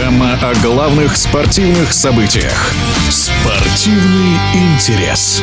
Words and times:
Программа 0.00 0.32
о 0.40 0.54
главных 0.62 1.14
спортивных 1.14 1.92
событиях. 1.92 2.72
Спортивный 3.10 4.38
интерес. 4.54 5.42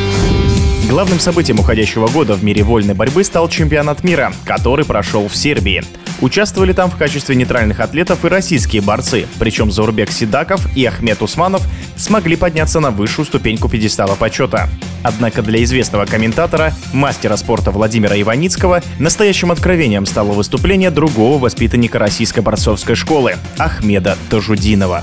Главным 0.90 1.20
событием 1.20 1.60
уходящего 1.60 2.08
года 2.08 2.34
в 2.34 2.42
мире 2.42 2.64
вольной 2.64 2.94
борьбы 2.94 3.22
стал 3.22 3.48
чемпионат 3.48 4.02
мира, 4.02 4.32
который 4.44 4.84
прошел 4.84 5.28
в 5.28 5.36
Сербии. 5.36 5.84
Участвовали 6.20 6.72
там 6.72 6.90
в 6.90 6.96
качестве 6.96 7.36
нейтральных 7.36 7.78
атлетов 7.78 8.24
и 8.24 8.28
российские 8.28 8.82
борцы, 8.82 9.28
причем 9.38 9.70
Заурбек 9.70 10.10
Сидаков 10.10 10.66
и 10.76 10.84
Ахмед 10.84 11.22
Усманов 11.22 11.62
смогли 11.96 12.34
подняться 12.34 12.80
на 12.80 12.90
высшую 12.90 13.26
ступеньку 13.26 13.68
пьедестала 13.68 14.16
почета. 14.16 14.68
Однако 15.02 15.42
для 15.42 15.62
известного 15.64 16.06
комментатора, 16.06 16.72
мастера 16.92 17.36
спорта 17.36 17.70
Владимира 17.70 18.20
Иваницкого, 18.20 18.82
настоящим 18.98 19.50
откровением 19.50 20.06
стало 20.06 20.32
выступление 20.32 20.90
другого 20.90 21.38
воспитанника 21.38 21.98
российской 21.98 22.40
борцовской 22.40 22.94
школы– 22.94 23.36
Ахмеда 23.58 24.16
Тажудинова. 24.30 25.02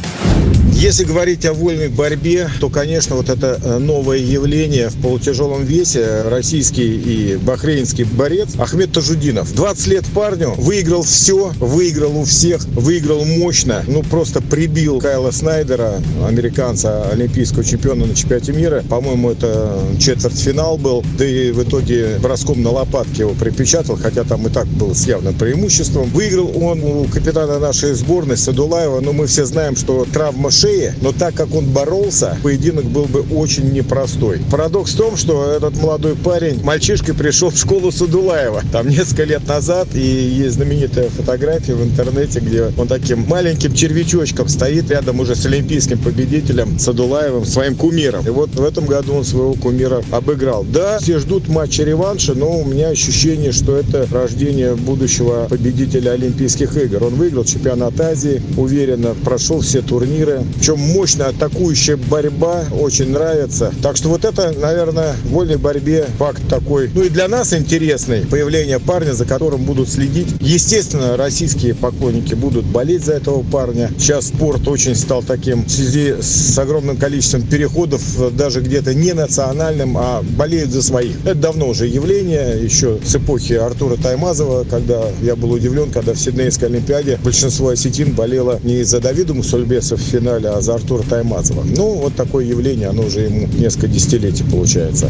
Если 0.76 1.06
говорить 1.06 1.46
о 1.46 1.54
вольной 1.54 1.88
борьбе, 1.88 2.50
то, 2.60 2.70
конечно, 2.70 3.16
вот 3.16 3.30
это 3.30 3.58
э, 3.64 3.78
новое 3.78 4.18
явление 4.18 4.90
в 4.90 5.02
полутяжелом 5.02 5.64
весе, 5.64 6.24
российский 6.24 6.98
и 6.98 7.38
бахрейнский 7.38 8.04
борец 8.04 8.50
Ахмед 8.60 8.92
Тажудинов. 8.92 9.56
20 9.56 9.88
лет 9.88 10.06
парню, 10.14 10.54
выиграл 10.58 11.04
все, 11.04 11.54
выиграл 11.60 12.18
у 12.18 12.26
всех, 12.26 12.66
выиграл 12.66 13.24
мощно, 13.24 13.86
ну 13.88 14.04
просто 14.04 14.42
прибил 14.42 15.00
Кайла 15.00 15.32
Снайдера, 15.32 16.02
американца, 16.28 17.10
олимпийского 17.10 17.64
чемпиона 17.64 18.06
на 18.06 18.14
чемпионате 18.14 18.52
мира. 18.52 18.84
По-моему, 18.90 19.32
это 19.32 19.80
четвертьфинал 20.00 20.78
был, 20.78 21.04
да 21.18 21.26
и 21.26 21.52
в 21.52 21.64
итоге 21.64 22.18
броском 22.22 22.62
на 22.62 22.72
лопатке 22.72 23.24
его 23.24 23.34
припечатал, 23.34 23.98
хотя 24.02 24.24
там 24.24 24.48
и 24.48 24.50
так 24.50 24.68
был 24.68 24.96
с 24.96 25.08
явным 25.08 25.34
преимуществом. 25.34 26.10
Выиграл 26.10 26.52
он 26.62 26.84
у 26.84 27.06
капитана 27.06 27.60
нашей 27.60 27.94
сборной 27.94 28.38
Садулаева, 28.38 29.00
но 29.02 29.14
мы 29.14 29.28
все 29.28 29.46
знаем, 29.46 29.76
что 29.76 30.06
травма 30.12 30.52
шеи 30.52 30.96
но 31.02 31.12
так 31.12 31.36
как 31.36 31.54
он 31.54 31.66
боролся, 31.66 32.38
поединок 32.44 32.86
был 32.86 33.06
бы 33.06 33.22
очень 33.32 33.72
непростой. 33.72 34.40
Парадокс 34.52 34.94
в 34.94 34.98
том, 34.98 35.18
что 35.18 35.52
этот 35.52 35.78
молодой 35.78 36.16
парень, 36.16 36.64
мальчишкой 36.64 37.14
пришел 37.14 37.50
в 37.50 37.58
школу 37.58 37.92
Садулаева. 37.92 38.64
Там 38.72 38.88
несколько 38.90 39.24
лет 39.24 39.48
назад, 39.48 39.90
и 39.94 40.00
есть 40.00 40.56
знаменитая 40.56 41.10
фотография 41.10 41.76
в 41.76 41.84
интернете, 41.84 42.40
где 42.40 42.72
он 42.78 42.88
таким 42.88 43.26
маленьким 43.28 43.74
червячочком 43.74 44.48
стоит 44.48 44.90
рядом 44.90 45.20
уже 45.20 45.36
с 45.36 45.46
олимпийским 45.46 46.00
победителем 46.00 46.80
Садулаевым, 46.80 47.46
своим 47.46 47.76
кумиром. 47.76 48.26
И 48.26 48.30
вот 48.30 48.50
в 48.52 48.64
этом 48.64 48.86
году 48.86 49.16
он 49.16 49.26
своего 49.26 49.54
кумира 49.54 49.75
обыграл. 49.84 50.64
Да, 50.64 51.00
все 51.00 51.20
ждут 51.20 51.48
матча 51.48 51.84
реванша, 51.84 52.34
но 52.34 52.60
у 52.60 52.66
меня 52.66 52.90
ощущение, 52.90 53.52
что 53.52 53.76
это 53.76 54.08
рождение 54.12 54.76
будущего 54.76 55.48
победителя 55.50 56.12
Олимпийских 56.12 56.78
игр. 56.78 57.04
Он 57.04 57.16
выиграл 57.16 57.44
чемпионат 57.44 58.00
Азии, 58.00 58.42
уверенно 58.58 59.16
прошел 59.24 59.62
все 59.62 59.82
турниры, 59.82 60.42
причем 60.56 60.80
мощная 60.80 61.28
атакующая 61.28 61.98
борьба 61.98 62.66
очень 62.80 63.12
нравится. 63.12 63.74
Так 63.82 63.98
что 63.98 64.10
вот 64.10 64.26
это, 64.26 64.54
наверное, 64.58 65.16
в 65.26 65.30
вольной 65.30 65.58
борьбе 65.58 66.06
факт 66.18 66.42
такой. 66.50 66.90
Ну 66.94 67.04
и 67.04 67.10
для 67.10 67.28
нас 67.28 67.54
интересный 67.54 68.26
появление 68.26 68.80
парня, 68.80 69.14
за 69.14 69.26
которым 69.26 69.66
будут 69.66 69.90
следить. 69.90 70.28
Естественно, 70.40 71.18
российские 71.18 71.74
поклонники 71.76 72.34
будут 72.34 72.66
болеть 72.66 73.04
за 73.06 73.14
этого 73.14 73.44
парня. 73.44 73.92
Сейчас 73.98 74.28
спорт 74.28 74.68
очень 74.68 74.96
стал 74.96 75.24
таким 75.24 75.66
в 75.66 75.70
связи 75.70 76.16
с 76.22 76.58
огромным 76.58 76.98
количеством 76.98 77.44
переходов, 77.44 78.02
даже 78.36 78.62
где-то 78.62 78.94
не 78.94 79.14
национальным, 79.14 79.65
а 79.98 80.22
болеют 80.22 80.72
за 80.72 80.84
своих. 80.84 81.16
Это 81.26 81.36
давно 81.36 81.70
уже 81.70 81.88
явление, 81.88 82.64
еще 82.64 83.00
с 83.04 83.16
эпохи 83.16 83.54
Артура 83.54 83.96
Таймазова, 83.96 84.64
когда 84.66 85.02
я 85.22 85.36
был 85.36 85.52
удивлен, 85.52 85.92
когда 85.92 86.14
в 86.14 86.20
Сиднейской 86.20 86.68
Олимпиаде 86.70 87.18
большинство 87.24 87.70
осетин 87.70 88.14
болело 88.14 88.60
не 88.64 88.82
из-за 88.82 89.00
Давида 89.00 89.34
Мусульбеса 89.34 89.98
в 89.98 90.02
финале, 90.02 90.50
а 90.50 90.62
за 90.62 90.76
Артура 90.76 91.04
Таймазова. 91.04 91.64
Ну, 91.64 91.96
вот 91.96 92.16
такое 92.16 92.46
явление, 92.46 92.90
оно 92.90 93.04
уже 93.04 93.22
ему 93.22 93.48
несколько 93.48 93.88
десятилетий 93.88 94.44
получается. 94.44 95.10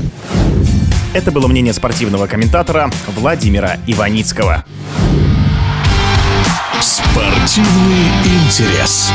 Это 1.13 1.31
было 1.31 1.47
мнение 1.47 1.74
спортивного 1.74 2.28
комментатора 2.28 2.91
Владимира 3.16 3.78
Иваницкого. 3.88 4.66
Спортивный 6.81 8.06
интерес. 8.25 9.12